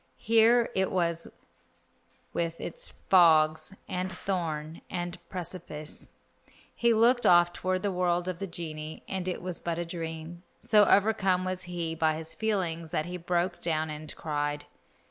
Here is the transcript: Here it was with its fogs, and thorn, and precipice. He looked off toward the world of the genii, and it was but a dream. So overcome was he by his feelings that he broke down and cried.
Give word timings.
Here 0.17 0.71
it 0.73 0.89
was 0.89 1.27
with 2.33 2.59
its 2.59 2.89
fogs, 2.89 3.75
and 3.87 4.11
thorn, 4.11 4.81
and 4.89 5.19
precipice. 5.29 6.09
He 6.73 6.91
looked 6.91 7.23
off 7.23 7.53
toward 7.53 7.83
the 7.83 7.91
world 7.91 8.27
of 8.27 8.39
the 8.39 8.47
genii, 8.47 9.03
and 9.07 9.27
it 9.27 9.43
was 9.43 9.59
but 9.59 9.77
a 9.77 9.85
dream. 9.85 10.41
So 10.59 10.85
overcome 10.85 11.45
was 11.45 11.65
he 11.69 11.93
by 11.93 12.15
his 12.15 12.33
feelings 12.33 12.89
that 12.89 13.05
he 13.05 13.17
broke 13.17 13.61
down 13.61 13.91
and 13.91 14.15
cried. 14.15 14.65